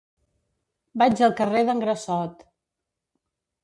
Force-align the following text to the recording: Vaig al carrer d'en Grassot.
Vaig 1.03 1.23
al 1.29 1.37
carrer 1.43 1.63
d'en 1.69 1.85
Grassot. 1.87 2.45